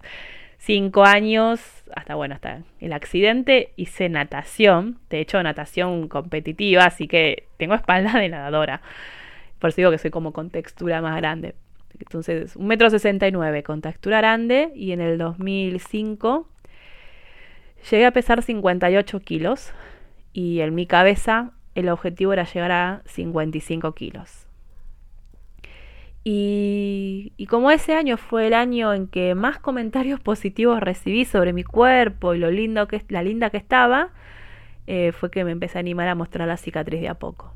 [0.57, 7.47] cinco años hasta, bueno, hasta el accidente hice natación, de hecho natación competitiva, así que
[7.57, 8.81] tengo espalda de nadadora.
[9.59, 11.55] Por eso digo que soy como con textura más grande.
[11.99, 12.89] Entonces, un metro
[13.63, 16.49] con textura grande y en el 2005
[17.89, 19.71] llegué a pesar 58 kilos
[20.33, 24.47] y en mi cabeza el objetivo era llegar a 55 kilos.
[26.25, 31.63] Y, como ese año fue el año en que más comentarios positivos recibí sobre mi
[31.63, 34.09] cuerpo y lo lindo que la linda que estaba,
[34.87, 37.53] eh, fue que me empecé a animar a mostrar la cicatriz de a poco.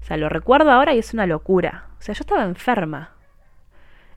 [0.00, 1.88] O sea, lo recuerdo ahora y es una locura.
[1.98, 3.10] O sea, yo estaba enferma.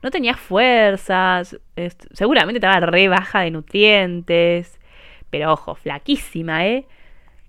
[0.02, 1.58] No tenía fuerzas.
[2.12, 4.78] seguramente estaba re baja de nutrientes.
[5.30, 6.86] Pero ojo, flaquísima, ¿eh?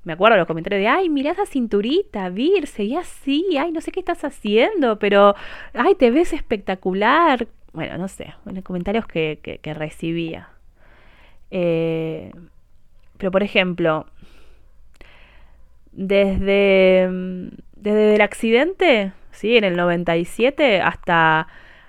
[0.03, 3.91] Me acuerdo los comentarios de, ay, mira esa cinturita, Vir, seguí así, ay, no sé
[3.91, 5.35] qué estás haciendo, pero,
[5.73, 7.47] ay, te ves espectacular.
[7.73, 10.49] Bueno, no sé, bueno, comentarios que, que, recibía.
[11.51, 12.31] Eh,
[13.17, 14.07] pero, por ejemplo,
[15.91, 17.07] desde
[17.81, 21.47] desde el accidente, sí, en el 97, hasta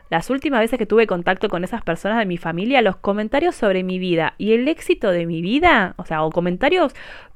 [0.09, 3.83] las últimas veces que tuve contacto con esas personas de mi familia, los comentarios sobre
[3.83, 6.95] mi vida y el éxito de mi vida, o sea, o comentarios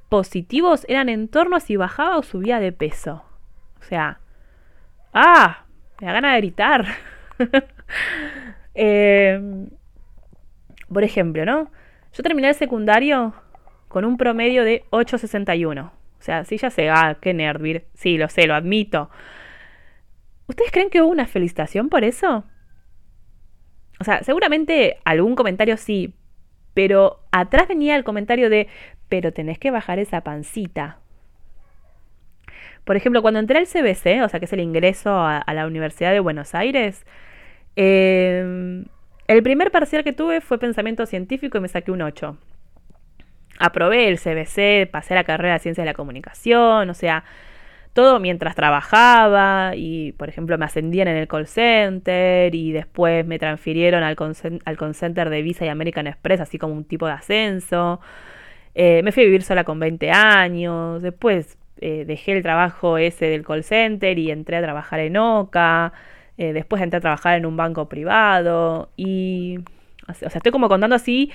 [0.08, 3.24] positivos eran en torno a si bajaba o subía de peso.
[3.80, 4.20] O sea,
[5.12, 5.64] ah,
[6.00, 6.86] me da ganas de gritar.
[8.78, 9.70] Em,
[10.92, 11.70] por ejemplo, ¿no?
[12.12, 13.32] Yo terminé el secundario
[13.88, 15.82] con un promedio de 861.
[15.82, 17.62] O sea, sí ya sé, ah, qué nerd,
[17.94, 19.08] Sí, lo sé, lo admito.
[20.46, 22.44] ¿Ustedes creen que hubo una felicitación por eso?
[23.98, 26.14] O sea, seguramente algún comentario sí,
[26.74, 28.68] pero atrás venía el comentario de,
[29.08, 30.98] pero tenés que bajar esa pancita.
[32.84, 36.12] Por ejemplo, cuando entré al CBC, o sea, que es el ingreso a, la Universidad
[36.12, 37.04] de Buenos Aires,
[37.74, 38.84] em,
[39.26, 42.38] el primer parcial que tuve fue pensamiento científico y me saqué un 8
[43.58, 47.24] aprobé el CBC, pasé la carrera de Ciencia de la Comunicación, o sea,
[47.92, 53.38] todo mientras trabajaba y, por ejemplo, me ascendían en el call center y después me
[53.38, 58.00] transfirieron al call center de Visa y American Express, así como un tipo de ascenso.
[58.78, 63.24] Eh, me fui a vivir sola con 20 años, después eh, dejé el trabajo ese
[63.24, 65.94] del call center y entré a trabajar en OCA,
[66.36, 69.60] eh, después entré a trabajar en un banco privado y,
[70.06, 71.32] o sea, estoy como contando así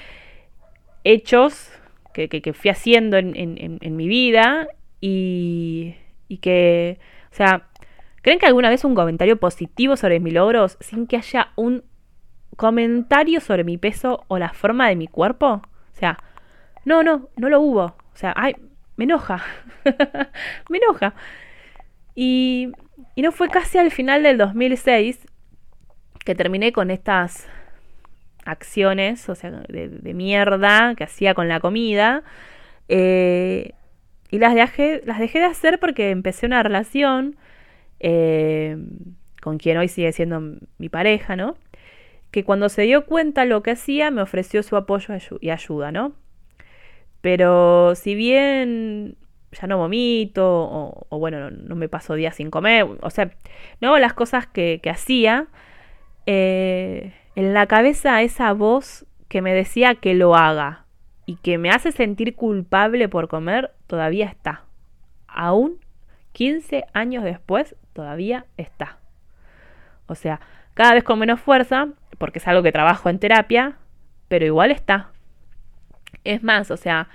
[1.03, 1.71] hechos
[2.13, 4.67] que, fui haciendo en, mi vida
[4.99, 5.95] y,
[6.27, 6.99] y que,
[7.31, 7.69] o sea,
[8.21, 11.83] ¿creen que alguna vez un comentario positivo sobre mis logros sin que haya un
[12.55, 15.63] comentario sobre mi peso o la forma de mi cuerpo?
[15.91, 16.19] O sea,
[16.85, 17.83] no, no, no lo hubo.
[17.83, 18.55] O sea, ay,
[18.95, 19.43] me enoja.
[20.69, 21.13] me enoja.
[22.15, 22.71] Y,
[23.15, 25.27] y no fue casi al final del 2006
[26.23, 27.47] que terminé con estas
[28.45, 32.23] acciones, o sea, de, mierda que hacía con la comida.
[32.87, 33.71] Eh,
[34.29, 37.35] y las dejé, las dejé de hacer porque empecé una relación
[37.99, 38.77] eh,
[39.41, 40.41] con quien hoy sigue siendo
[40.77, 41.55] mi pareja, ¿no?
[42.31, 46.13] Que cuando se dio cuenta lo que hacía, me ofreció su apoyo y ayuda, ¿no?
[47.21, 49.15] Pero si bien
[49.51, 53.31] ya no vomito, o, bueno, no, me paso días sin comer, o sea,
[53.79, 55.47] no hago las cosas que, hacía,
[56.25, 60.85] eh, en la cabeza esa voz que me decía que lo haga
[61.25, 64.63] y que me hace sentir culpable por comer, todavía está.
[65.27, 65.79] Aún
[66.33, 68.97] 15 años después, todavía está.
[70.07, 70.39] O sea,
[70.73, 73.77] cada vez con menos fuerza, porque es algo que trabajo en terapia,
[74.27, 75.11] pero igual está.
[76.23, 77.07] Es más, o sea,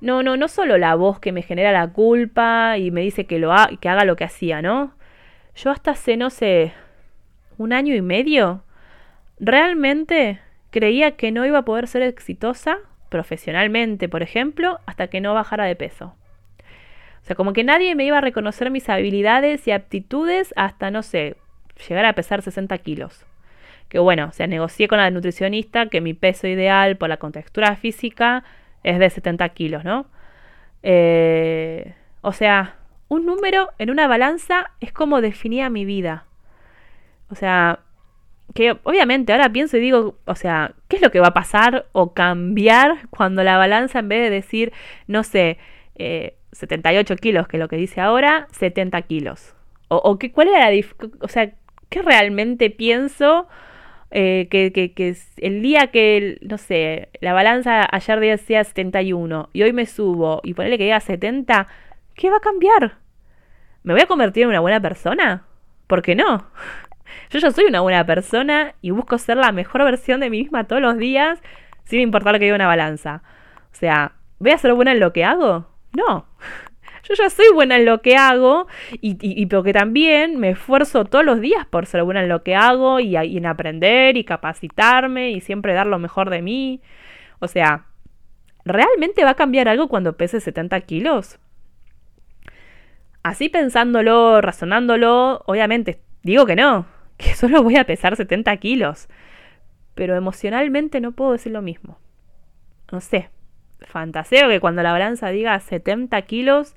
[0.00, 3.38] no, no, no solo la voz que me genera la culpa y me dice que,
[3.38, 4.94] lo que haga lo que hacía, ¿no?
[5.54, 6.72] Yo hasta hace, no sé,
[7.58, 8.64] un año y medio,
[9.38, 10.40] realmente
[10.70, 12.78] creía que no iba a poder ser exitosa
[13.10, 16.16] profesionalmente, por ejemplo, hasta que no bajara de peso.
[17.22, 21.02] O sea, como que nadie me iba a reconocer mis habilidades y aptitudes hasta, no
[21.02, 21.36] sé,
[21.88, 23.24] llegar a pesar 60 kilos.
[23.92, 27.76] Que bueno, o sea, negocié con la nutricionista que mi peso ideal por la contextura
[27.76, 28.42] física
[28.82, 30.06] es de 70 kilos, ¿no?
[30.82, 32.76] Eh, o sea,
[33.08, 36.24] un número en una balanza es como definía mi vida.
[37.28, 37.80] O sea,
[38.54, 41.84] que obviamente ahora pienso y digo, o sea, ¿qué es lo que va a pasar
[41.92, 44.72] o cambiar cuando la balanza en vez de decir,
[45.06, 45.58] no sé,
[46.52, 49.54] 78 eh, kilos, que es lo que dice ahora, 70 kilos?
[49.88, 50.80] O, o que, ¿cuál era la
[51.20, 51.52] O sea,
[51.90, 53.46] ¿qué realmente pienso?
[54.14, 59.72] Eh, que, que, el día que, no sé, la balanza ayer decía 71 y hoy
[59.72, 61.66] me subo y ponerle que diga 70,
[62.14, 62.98] ¿qué va a cambiar?
[63.82, 65.44] ¿Me voy a convertir en una buena persona?
[65.86, 66.46] ¿Por qué no?
[67.30, 70.64] Yo ya soy una buena persona y busco ser la mejor versión de mí misma
[70.64, 71.40] todos los días
[71.84, 73.22] sin importar lo que diga una balanza.
[73.72, 75.66] O sea, ¿voy a ser buena en lo que hago?
[75.96, 76.26] No.
[77.04, 78.68] Yo ya soy buena en lo que hago
[79.00, 83.00] y, porque también me esfuerzo todos los días por ser buena en lo que hago
[83.00, 86.80] y, y en aprender y capacitarme y siempre dar lo mejor de mí.
[87.40, 87.86] O sea,
[88.64, 91.40] ¿realmente va a cambiar algo cuando pese 70 kilos?
[93.24, 96.86] Así pensándolo, razonándolo, obviamente digo que no,
[97.16, 99.08] que solo voy a pesar 70 kilos.
[99.94, 101.98] Pero emocionalmente no puedo decir lo mismo.
[102.90, 103.30] No sé,
[103.86, 106.74] fantaseo que cuando la balanza diga 70 kilos,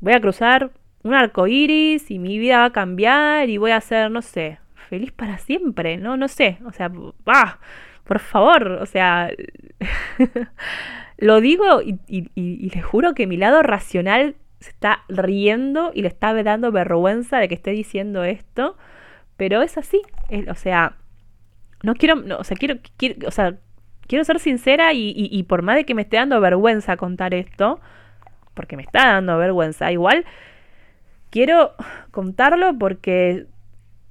[0.00, 0.70] voy a cruzar
[1.02, 4.58] un arco iris y mi vida va a cambiar y voy a ser, no sé,
[4.88, 6.16] feliz para siempre, ¿no?
[6.16, 6.90] No sé, o sea,
[7.26, 7.58] ah,
[8.04, 9.30] por favor, o sea,
[11.16, 16.08] lo digo y, y, les juro que mi lado racional se está riendo y le
[16.08, 18.76] está dando vergüenza de que esté diciendo esto,
[19.36, 20.02] pero es así,
[20.48, 20.96] o sea,
[21.82, 22.78] no quiero, o sea, quiero,
[23.26, 23.58] o sea,
[24.10, 27.78] quiero ser sincera y, por más de que me esté dando vergüenza contar esto,
[28.54, 30.24] porque me está dando vergüenza, igual
[31.30, 31.74] quiero
[32.10, 33.46] contarlo porque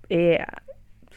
[0.07, 0.39] eh,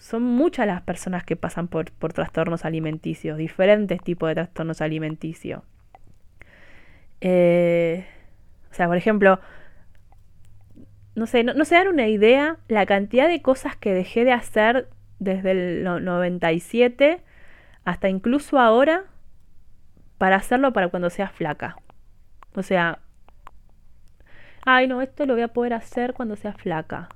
[0.01, 5.62] son muchas las personas que pasan por, por trastornos alimenticios, diferentes tipos de trastornos alimenticios.
[7.21, 8.05] Eh,
[8.73, 9.38] o sea, por ejemplo,
[11.14, 14.88] no sé, no, se dan una idea la cantidad de cosas que dejé de hacer
[15.21, 17.23] desde el 97
[17.85, 19.05] hasta incluso ahora
[20.18, 21.77] para hacerlo para cuando seas flaca.
[22.55, 23.01] O sea,
[24.64, 27.09] ay no, esto lo voy a poder hacer cuando sea flaca.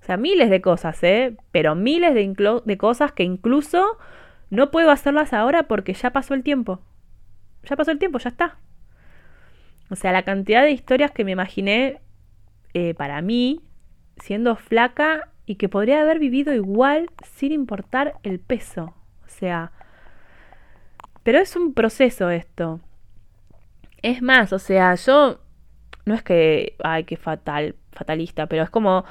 [0.00, 1.36] O sea, miles de cosas, ¿eh?
[1.50, 3.98] Pero miles de, de cosas que incluso
[4.50, 6.80] no puedo hacerlas ahora porque ya pasó el tiempo.
[7.64, 8.58] Ya pasó el tiempo, ya está.
[9.90, 12.00] O sea, la cantidad de historias que me imaginé
[12.74, 13.60] eh, para mí
[14.18, 18.94] siendo flaca y que podría haber vivido igual sin importar el peso.
[19.38, 19.70] Sea,
[21.22, 22.80] pero es un proceso esto.
[24.00, 25.40] Es más, o sea, yo
[26.06, 29.04] no es que, ay, qué fatal, fatalista, pero es como,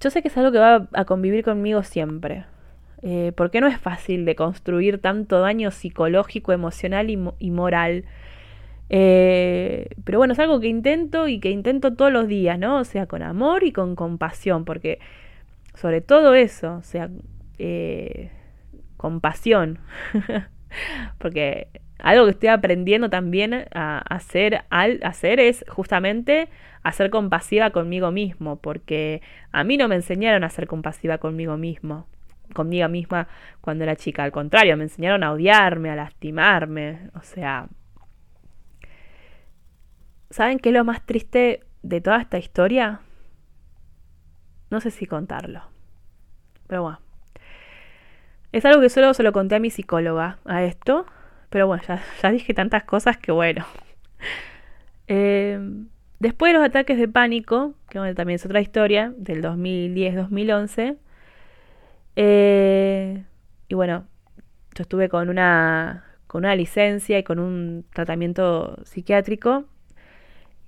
[0.00, 2.44] yo sé que es algo que va a convivir conmigo siempre.
[3.02, 8.04] Eh, porque no es fácil de construir tanto daño psicológico, emocional y, moral.
[8.90, 12.78] Eh, pero bueno, es algo que intento y que intento todos los días, ¿no?
[12.78, 14.98] O sea, con amor y con compasión, porque
[15.74, 17.10] sobre todo eso, o sea,
[17.58, 18.30] eh,
[18.98, 19.78] compasión.
[21.18, 26.48] porque algo que estoy aprendiendo también a hacer, hacer es justamente
[26.82, 29.20] a ser compasiva conmigo mismo, porque
[29.50, 32.06] a mí no me enseñaron a ser compasiva conmigo mismo,
[32.54, 33.28] conmigo misma
[33.60, 37.68] cuando era chica, al contrario, me enseñaron a odiarme, a lastimarme, o sea,
[40.30, 43.00] ¿saben qué es lo más triste de toda esta historia?
[44.70, 45.62] No sé si contarlo,
[46.68, 47.07] pero bueno.
[48.52, 51.06] Es algo que solo se lo conté a mi psicóloga, a esto.
[51.50, 51.82] Pero bueno,
[52.22, 53.66] ya, dije tantas cosas que bueno.
[55.10, 55.58] Eh,
[56.18, 60.98] después de los ataques de pánico, que también es otra historia, del 2010-2011,
[62.16, 63.24] eh,
[63.68, 64.06] y bueno,
[64.74, 69.64] yo estuve con una, con una licencia y con un tratamiento psiquiátrico.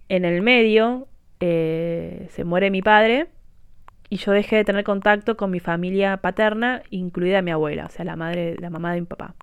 [0.09, 1.07] En el medio
[1.41, 3.28] eh, se muere mi padre
[4.11, 8.04] y yo dejé de tener contacto con mi familia paterna, incluida mi abuela, o sea,
[8.04, 9.36] la madre, la mamá de mi papá.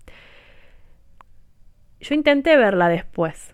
[2.01, 3.53] Yo intenté verla después.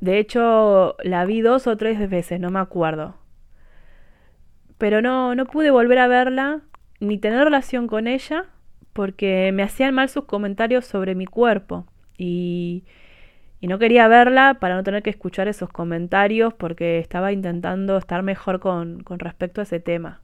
[0.00, 3.16] De hecho, la vi dos o tres veces, no me acuerdo.
[4.78, 6.60] Pero no, no pude volver a verla
[7.00, 8.46] ni tener relación con ella
[8.92, 11.84] porque me hacían mal sus comentarios sobre mi cuerpo
[12.16, 12.84] y,
[13.64, 18.22] y, no quería verla para no tener que escuchar esos comentarios porque estaba intentando estar
[18.22, 20.20] mejor con, con respecto a ese tema.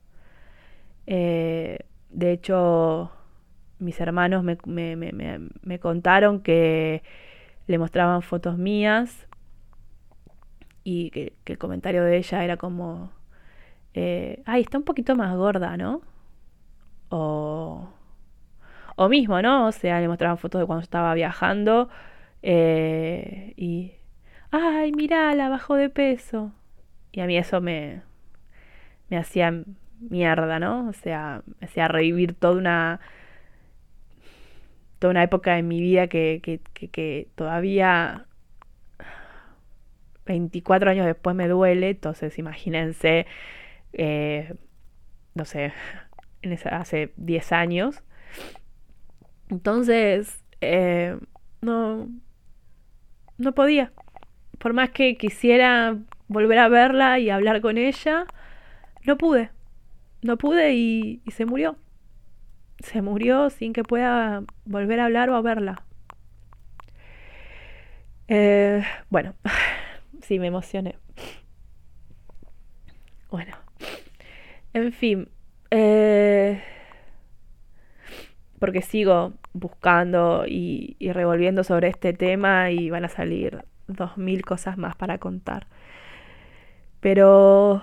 [1.06, 1.78] Eh,
[2.10, 3.10] de hecho,
[3.78, 5.12] mis hermanos me, me, me,
[5.62, 7.02] me, contaron que
[7.66, 9.26] le mostraban fotos mías
[10.84, 13.10] y que, el comentario de ella era como,
[13.94, 16.02] eh, ay, está un poquito más gorda, ¿no?
[17.10, 17.88] O
[19.00, 19.66] o mismo, ¿no?
[19.66, 21.88] O sea, le mostraban fotos de cuando estaba viajando
[22.42, 23.92] eh, y,
[24.50, 26.52] ay, la bajó de peso.
[27.12, 28.02] Y a mí eso me,
[29.08, 29.64] me hacía
[30.00, 30.88] mierda, ¿no?
[30.88, 33.00] O sea, me hacía revivir toda una
[34.98, 38.26] toda una época en mi vida que, que, que, todavía
[40.26, 43.26] 24 años después me duele, entonces imagínense,
[43.94, 44.54] eh,
[45.34, 45.72] no sé,
[46.70, 48.02] hace 10 años,
[49.50, 51.18] entonces, eh,
[51.60, 52.08] no,
[53.40, 53.92] no podía.
[54.58, 55.96] Por más que quisiera
[56.28, 58.26] volver a verla y hablar con ella,
[59.04, 59.50] no pude.
[60.22, 61.76] No pude y, se murió.
[62.80, 65.82] Se murió sin que pueda volver a hablar o a verla.
[68.28, 69.34] Eh, bueno,
[70.22, 70.96] sí, me emocioné.
[73.30, 73.56] Bueno,
[74.72, 75.28] en fin.
[75.70, 76.62] Eh,
[78.60, 84.78] porque sigo buscando y, revolviendo sobre este tema y van a salir dos mil cosas
[84.78, 85.66] más para contar.
[87.00, 87.82] Pero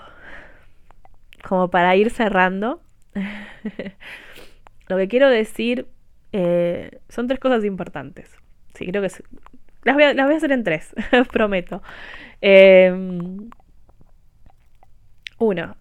[1.44, 2.80] como para ir cerrando,
[4.88, 5.88] lo que quiero decir
[6.32, 8.34] eh, son tres cosas importantes.
[8.76, 9.10] Sí, creo que
[9.84, 10.94] las, voy a, hacer en tres,
[11.34, 11.82] prometo.
[12.40, 13.50] Em,
[15.40, 15.76] uno,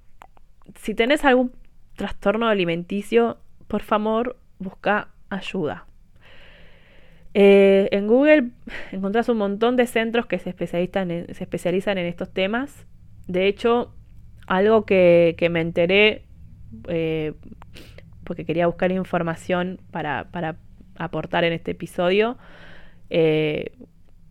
[0.76, 1.52] si tenés algún
[1.96, 3.38] trastorno alimenticio,
[3.68, 5.86] por favor, busca ayuda.
[7.38, 8.50] Eh, en Google
[8.92, 12.86] encontrás un montón de centros que se especializan en, estos temas.
[13.26, 13.92] De hecho,
[14.46, 16.24] algo que, me enteré,
[16.88, 17.34] eh,
[18.24, 20.28] porque quería buscar información para,
[20.98, 22.38] aportar en este episodio,
[23.10, 23.72] eh,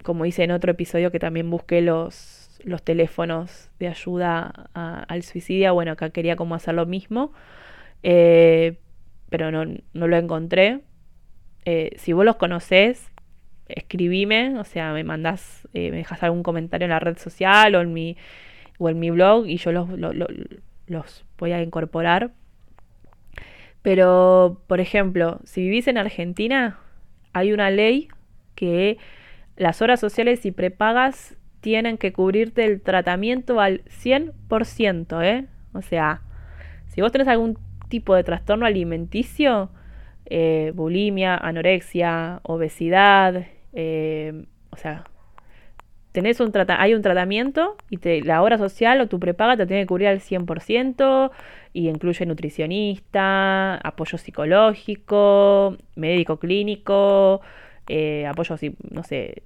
[0.04, 5.76] como hice en otro episodio que también busqué los, los teléfonos de ayuda al suicidio,
[5.76, 7.34] bueno, acá quería como hacer lo mismo
[9.30, 10.82] pero no, lo encontré.
[11.66, 13.12] Eh, si vos los conocés,
[13.68, 17.82] escribime, o sea, me mandás, eh, me dejas algún comentario en la red social o
[17.82, 18.18] en mi,
[18.78, 19.90] o en mi blog y yo los,
[20.88, 22.32] los voy a incorporar.
[23.82, 26.80] Pero, por ejemplo, si vivís en Argentina,
[27.34, 28.08] hay una ley
[28.56, 28.98] que
[29.58, 35.48] las horas sociales y prepagas tienen que cubrirte el tratamiento al 100%, ¿eh?
[35.74, 36.22] O sea,
[36.88, 37.58] si vos tenés algún
[37.96, 39.70] tipo de trastorno alimenticio,
[40.26, 45.06] eh, bulimia, anorexia, obesidad, eh, o sea,
[46.12, 49.84] tenés un hay un tratamiento y te, la hora social o tu prepaga te tiene
[49.84, 51.32] que cubrir al 100%
[51.72, 57.40] y incluye nutricionista, apoyo psicológico, médico clínico,
[57.88, 58.56] eh, apoyo,
[58.92, 59.44] no sé,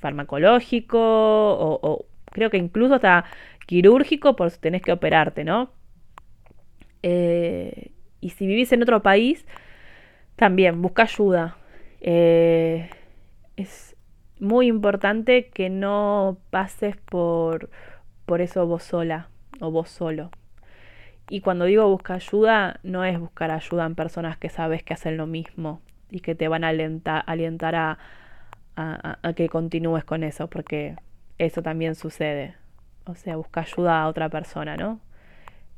[0.00, 3.24] farmacológico o, o, creo que incluso hasta
[3.66, 5.70] quirúrgico por si tenés que operarte, ¿no?
[7.06, 7.90] Eh,
[8.22, 9.44] y si vivís en otro país,
[10.36, 11.58] también busca ayuda.
[12.00, 12.88] Eh,
[13.56, 13.94] es
[14.40, 17.68] muy importante que no pases por,
[18.24, 19.28] por eso vos sola
[19.60, 20.30] o vos solo.
[21.28, 25.18] Y cuando digo busca ayuda, no es buscar ayuda en personas que sabes que hacen
[25.18, 27.98] lo mismo y que te van a alentar, a,
[28.76, 30.96] a, que continúes con eso, porque
[31.36, 32.54] eso también sucede.
[33.04, 35.00] O sea, busca ayuda a otra persona, ¿no?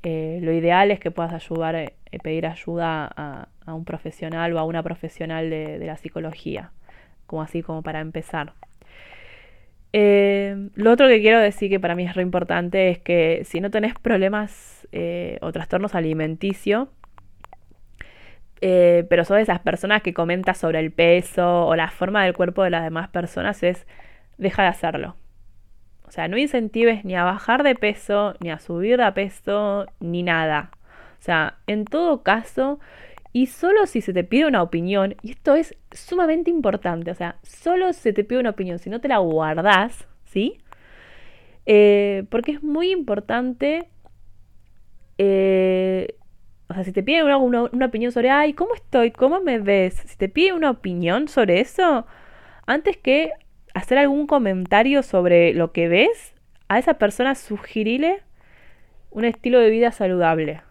[0.08, 1.90] Eh, lo ideal es que puedas ayudar, eh,
[2.22, 6.70] pedir ayuda a, un profesional o a una profesional de, la psicología,
[7.26, 8.52] como así como para empezar.
[9.92, 13.60] Eh, lo otro que quiero decir que para mí es re importante es que si
[13.60, 14.86] no tenés problemas
[15.40, 16.88] o trastornos alimenticios,
[18.60, 22.62] pero sos de esas personas que comentas sobre el peso o la forma del cuerpo
[22.62, 23.88] de las demás personas, es
[24.38, 25.16] deja de hacerlo.
[26.06, 30.22] O sea, no incentives ni a bajar de peso, ni a subir de peso, ni
[30.22, 30.70] nada.
[31.18, 32.78] O sea, en todo caso,
[33.32, 37.36] y solo si se te pide una opinión, y esto es sumamente importante, o sea,
[37.42, 40.58] solo se te pide una opinión, si no te la guardás, ¿sí?
[41.66, 43.88] Eh, porque es muy importante,
[45.18, 46.14] eh,
[46.68, 49.10] o sea, si te piden una, una, opinión sobre, ay, ¿cómo estoy?
[49.10, 49.94] ¿Cómo me ves?
[50.06, 52.06] Si te piden una opinión sobre eso,
[52.66, 53.32] antes que
[53.76, 56.32] hacer algún comentario sobre lo que ves,
[56.68, 58.22] a esa persona sugerirle
[59.10, 60.62] un estilo de vida saludable.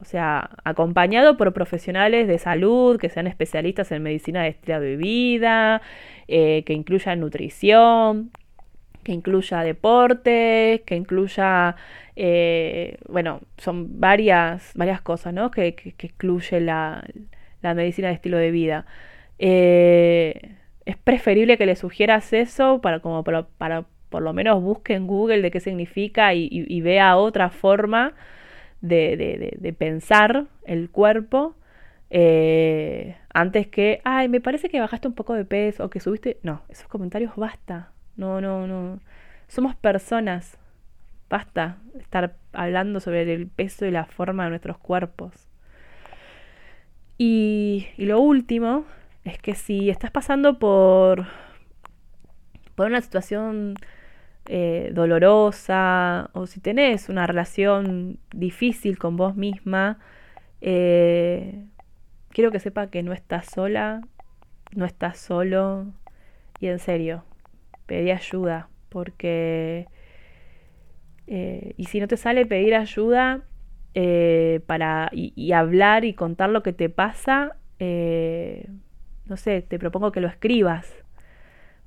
[0.00, 4.96] O sea, acompañado por profesionales de salud que sean especialistas en medicina de estilo de
[4.96, 5.82] vida,
[6.26, 8.32] eh, que incluya nutrición,
[9.04, 11.76] que incluya deporte, que incluya,
[12.16, 15.52] eh, bueno, son varias, varias cosas, ¿no?
[15.52, 17.04] Que, que, incluye la,
[17.62, 18.84] la, medicina de estilo de vida.
[19.38, 20.56] Eh,
[20.86, 25.42] es preferible que le sugieras eso para, como para, por lo menos busque en Google
[25.42, 28.14] de qué significa y, vea otra forma
[28.80, 31.56] de, pensar el cuerpo.
[32.08, 36.38] Eh, antes que, ay, me parece que bajaste un poco de peso o que subiste.
[36.44, 37.90] No, esos comentarios basta.
[38.16, 39.00] No, no, no.
[39.48, 40.56] Somos personas.
[41.28, 45.48] Basta estar hablando sobre el peso y la forma de nuestros cuerpos.
[47.18, 48.84] Y, y lo último
[49.26, 51.26] es que si estás pasando por,
[52.76, 53.74] por una situación
[54.46, 59.98] eh, dolorosa o si tenés una relación difícil con vos misma,
[60.60, 61.64] eh,
[62.30, 64.02] quiero que sepa que no estás sola,
[64.72, 65.86] no estás solo
[66.60, 67.24] y en serio,
[67.86, 69.88] pedí ayuda porque...
[71.28, 73.42] Eh, y si no te sale pedir ayuda
[74.66, 77.56] para y, hablar y contar lo que te pasa,
[79.28, 80.92] no sé, te propongo que lo escribas.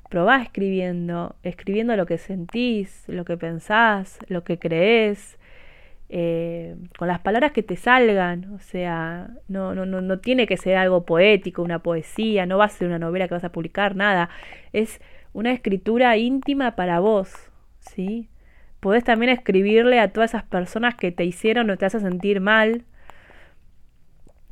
[0.09, 5.37] Probá escribiendo, escribiendo lo que sentís, lo que pensás, lo que crees,
[6.09, 8.51] eh, con las palabras que te salgan.
[8.53, 12.65] O sea, no, no, no, no tiene que ser algo poético, una poesía, no va
[12.65, 14.29] a ser una novela que vas a publicar, nada.
[14.73, 14.99] Es
[15.33, 17.31] una escritura íntima para vos,
[17.79, 18.29] ¿sí?
[18.79, 22.85] Podés también escribirle a todas esas personas que te hicieron o te hacen sentir mal.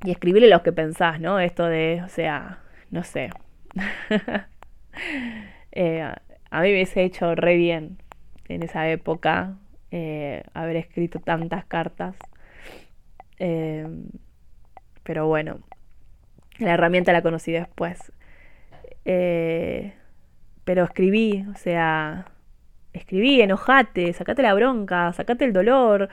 [0.03, 1.39] Y escribirle lo que pensás, ¿no?
[1.39, 2.59] Esto de, o sea,
[2.91, 3.29] no sé.
[5.79, 7.99] Eh, a mí me hubiese hecho re bien
[8.47, 9.57] en esa época
[9.91, 12.15] eh, haber escrito tantas cartas.
[13.37, 14.07] Em,
[15.03, 15.59] pero bueno,
[16.57, 18.11] la herramienta la conocí después.
[19.05, 19.93] Eh,
[20.63, 22.25] pero escribí, o sea,
[22.93, 26.09] escribí, enojate, sacate la bronca, sacate el dolor.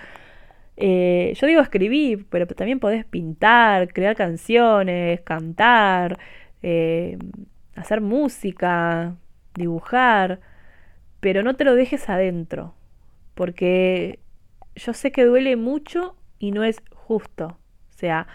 [0.77, 6.18] yo digo escribí, pero también podés pintar, crear canciones, cantar,
[6.67, 7.19] eh,
[7.77, 9.17] hacer música,
[9.55, 10.41] dibujar,
[11.21, 12.75] pero no te lo dejes adentro,
[13.35, 14.19] porque
[14.75, 17.59] yo sé que duele mucho y no es justo.
[17.91, 18.27] O sea,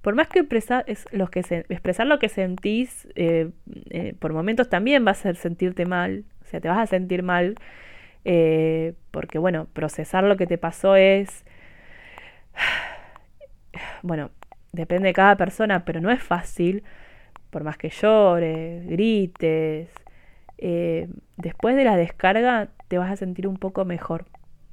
[0.00, 3.50] por más que expresar, es que expresar lo que sentís, eh,
[3.90, 7.22] eh, por momentos también va a hacer sentirte mal, o sea, te vas a sentir
[7.22, 7.54] mal,
[9.10, 11.44] porque bueno, procesar lo que te pasó es,
[14.02, 14.30] bueno,
[14.72, 16.82] depende de cada persona, pero no es fácil
[17.54, 19.88] por más que llores, grites,
[20.58, 24.26] eh, después de la descarga te vas a sentir un poco mejor,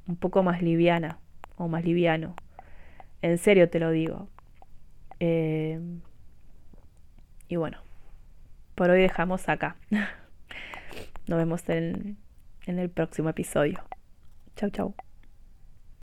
[0.08, 1.20] un poco más liviana
[1.56, 2.34] o más liviano.
[3.22, 4.26] En serio te lo digo.
[5.20, 5.78] Eh,
[7.46, 7.78] y bueno,
[8.74, 9.76] por hoy dejamos acá.
[11.28, 12.16] Nos vemos en,
[12.66, 13.78] en el próximo episodio.
[14.56, 15.11] Chau, chau.